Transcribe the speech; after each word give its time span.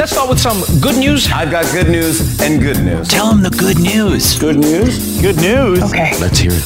Let's 0.00 0.12
start 0.12 0.30
with 0.30 0.40
some 0.40 0.62
good 0.80 0.96
news. 0.96 1.30
I've 1.30 1.50
got 1.50 1.70
good 1.72 1.86
news 1.86 2.40
and 2.40 2.58
good 2.58 2.82
news. 2.82 3.06
Tell 3.06 3.28
them 3.28 3.42
the 3.42 3.50
good 3.50 3.78
news. 3.78 4.38
Good 4.38 4.56
news? 4.56 5.20
Good 5.20 5.36
news. 5.36 5.82
Okay. 5.82 6.18
Let's 6.18 6.38
hear 6.38 6.52
it. 6.54 6.62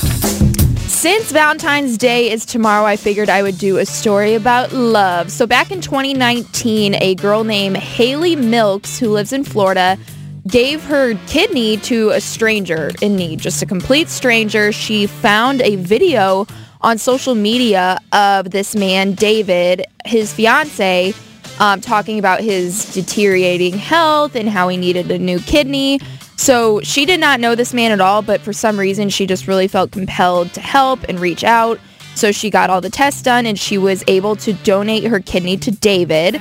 Since 0.89 1.33
Valentine's 1.33 1.99
Day 1.99 2.31
is 2.31 2.47
tomorrow, 2.47 2.87
I 2.87 2.95
figured 2.95 3.29
I 3.29 3.43
would 3.43 3.59
do 3.59 3.79
a 3.79 3.87
story 3.87 4.35
about 4.35 4.73
love. 4.73 5.33
So 5.33 5.49
back 5.49 5.73
in 5.73 5.81
2019, 5.81 6.95
a 6.95 7.17
girl 7.17 7.43
named 7.43 7.77
Haley 7.77 8.37
Milks, 8.37 9.01
who 9.01 9.09
lives 9.09 9.33
in 9.33 9.43
Florida, 9.43 9.99
gave 10.47 10.85
her 10.85 11.15
kidney 11.27 11.79
to 11.79 12.11
a 12.11 12.21
stranger 12.21 12.93
in 13.03 13.17
need, 13.17 13.41
just 13.41 13.61
a 13.63 13.67
complete 13.67 14.11
stranger. 14.11 14.71
She 14.71 15.09
found 15.09 15.61
a 15.61 15.75
video 15.75 16.47
on 16.83 16.99
social 16.99 17.35
media 17.35 17.99
of 18.13 18.53
this 18.53 18.77
man, 18.77 19.15
David, 19.15 19.87
his 20.05 20.33
fiance, 20.33 21.13
um, 21.59 21.81
talking 21.81 22.19
about 22.19 22.41
his 22.41 22.93
deteriorating 22.93 23.75
health 23.79 24.35
and 24.35 24.49
how 24.49 24.69
he 24.69 24.77
needed 24.77 25.11
a 25.11 25.19
new 25.19 25.39
kidney. 25.41 26.01
So 26.37 26.81
she 26.81 27.07
did 27.07 27.21
not 27.21 27.41
know 27.41 27.55
this 27.55 27.73
man 27.73 27.93
at 27.93 28.01
all, 28.01 28.23
but 28.23 28.41
for 28.41 28.53
some 28.53 28.79
reason 28.79 29.09
she 29.09 29.27
just 29.27 29.47
really 29.47 29.69
felt 29.69 29.93
compelled 29.93 30.53
to 30.55 30.61
help 30.61 31.05
and 31.09 31.21
reach 31.21 31.45
out. 31.45 31.79
So 32.15 32.33
she 32.33 32.51
got 32.51 32.71
all 32.71 32.81
the 32.81 32.91
tests 32.91 33.23
done 33.23 33.47
and 33.47 33.59
she 33.59 33.79
was 33.79 34.05
able 34.07 34.37
to 34.37 34.53
donate 34.53 35.05
her 35.05 35.21
kidney 35.21 35.57
to 35.59 35.71
David. 35.71 36.41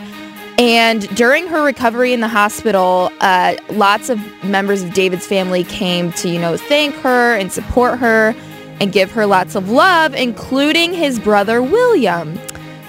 And 0.59 1.08
during 1.16 1.47
her 1.47 1.64
recovery 1.64 2.14
in 2.14 2.22
the 2.22 2.28
hospital, 2.28 3.11
uh, 3.22 3.56
lots 3.72 4.09
of 4.09 4.19
members 4.44 4.84
of 4.84 4.94
David's 4.94 5.25
family 5.25 5.64
came 5.64 6.11
to, 6.14 6.30
you 6.30 6.39
know, 6.39 6.58
thank 6.58 6.95
her 6.97 7.36
and 7.36 7.52
support 7.52 7.97
her 8.00 8.36
and 8.80 8.91
give 8.91 9.11
her 9.11 9.25
lots 9.25 9.56
of 9.56 9.69
love, 9.72 10.14
including 10.14 10.94
his 10.94 11.19
brother 11.19 11.61
William. 11.61 12.38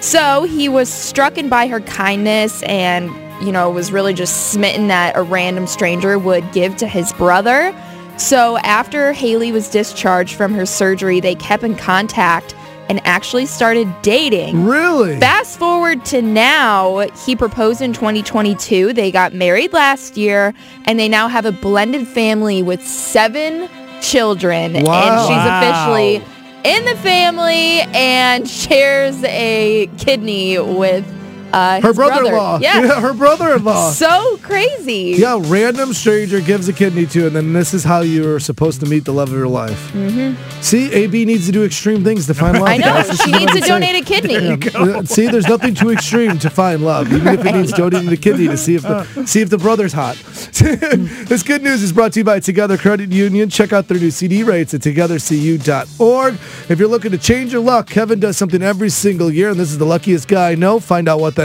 So 0.01 0.43
he 0.43 0.69
was 0.69 0.89
struck 0.89 1.35
by 1.49 1.67
her 1.67 1.79
kindness 1.81 2.63
and, 2.63 3.09
you 3.45 3.51
know, 3.51 3.69
was 3.69 3.91
really 3.91 4.13
just 4.13 4.51
smitten 4.51 4.87
that 4.87 5.15
a 5.15 5.23
random 5.23 5.67
stranger 5.67 6.17
would 6.19 6.51
give 6.51 6.77
to 6.77 6.87
his 6.87 7.11
brother. 7.13 7.75
So 8.17 8.57
after 8.59 9.11
Haley 9.11 9.51
was 9.51 9.69
discharged 9.69 10.35
from 10.35 10.53
her 10.53 10.65
surgery, 10.65 11.19
they 11.19 11.35
kept 11.35 11.63
in 11.63 11.75
contact 11.75 12.55
and 12.87 13.01
actually 13.05 13.45
started 13.45 13.93
dating. 14.03 14.65
Really? 14.65 15.19
Fast 15.19 15.57
forward 15.57 16.05
to 16.05 16.21
now, 16.21 16.99
he 17.25 17.35
proposed 17.35 17.81
in 17.81 17.93
2022. 17.93 18.93
They 18.93 19.11
got 19.11 19.33
married 19.33 19.73
last 19.73 20.17
year, 20.17 20.53
and 20.85 20.99
they 20.99 21.09
now 21.09 21.27
have 21.27 21.45
a 21.45 21.51
blended 21.51 22.07
family 22.07 22.61
with 22.61 22.85
seven 22.85 23.67
children. 24.01 24.83
Wow. 24.83 25.27
And 25.27 26.21
she's 26.21 26.21
officially 26.21 26.34
in 26.65 26.83
the 26.85 26.95
family 26.95 27.81
and 27.93 28.49
shares 28.49 29.23
a 29.23 29.87
kidney 29.99 30.57
with 30.57 31.05
uh, 31.55 31.81
Her 31.81 31.93
brother. 31.93 32.21
brother-in-law. 32.21 32.59
Yeah. 32.59 32.75
Yeah, 32.85 32.99
her 33.01 33.13
brother-in-law. 33.13 33.91
So 33.91 34.37
crazy. 34.43 35.15
Yeah, 35.17 35.39
random 35.45 35.93
stranger 35.93 36.39
gives 36.41 36.67
a 36.67 36.73
kidney 36.73 37.05
to, 37.07 37.25
and 37.27 37.35
then 37.35 37.53
this 37.53 37.73
is 37.73 37.83
how 37.83 38.01
you're 38.01 38.39
supposed 38.39 38.79
to 38.81 38.85
meet 38.85 39.05
the 39.05 39.13
love 39.13 39.29
of 39.29 39.35
your 39.37 39.47
life. 39.47 39.91
Mm-hmm. 39.93 40.61
See, 40.61 40.91
AB 40.93 41.25
needs 41.25 41.45
to 41.47 41.51
do 41.51 41.63
extreme 41.63 42.03
things 42.03 42.27
to 42.27 42.33
find 42.33 42.53
love. 42.59 42.67
I 42.67 42.77
know. 42.77 43.01
This 43.01 43.21
She 43.21 43.31
needs 43.31 43.53
to 43.53 43.61
donate 43.61 43.95
a 43.95 44.05
kidney. 44.05 44.33
Yeah. 44.35 45.01
See, 45.03 45.27
there's 45.27 45.47
nothing 45.47 45.73
too 45.73 45.89
extreme 45.91 46.37
to 46.39 46.49
find 46.49 46.83
love, 46.83 47.11
even 47.13 47.27
if 47.27 47.45
it 47.45 47.53
means 47.53 47.71
donating 47.71 48.09
the 48.09 48.17
kidney 48.17 48.47
to 48.47 48.57
see 48.57 48.75
if 48.75 48.81
the 48.83 49.25
see 49.25 49.41
if 49.41 49.49
the 49.49 49.57
brother's 49.57 49.93
hot. 49.93 50.15
this 50.55 51.41
good 51.43 51.63
news 51.63 51.81
is 51.81 51.91
brought 51.93 52.13
to 52.13 52.19
you 52.19 52.23
by 52.23 52.39
Together 52.39 52.77
Credit 52.77 53.11
Union. 53.11 53.49
Check 53.49 53.71
out 53.73 53.87
their 53.87 53.97
new 53.99 54.11
CD 54.11 54.43
rates 54.43 54.73
at 54.73 54.81
togethercu.org. 54.81 56.33
If 56.69 56.79
you're 56.79 56.87
looking 56.89 57.11
to 57.11 57.17
change 57.17 57.53
your 57.53 57.61
luck, 57.61 57.87
Kevin 57.89 58.19
does 58.19 58.37
something 58.37 58.61
every 58.61 58.89
single 58.89 59.31
year, 59.31 59.49
and 59.49 59.59
this 59.59 59.71
is 59.71 59.77
the 59.77 59.85
luckiest 59.85 60.27
guy 60.27 60.51
I 60.51 60.55
know. 60.55 60.79
Find 60.79 61.07
out 61.07 61.19
what 61.19 61.35
that 61.35 61.44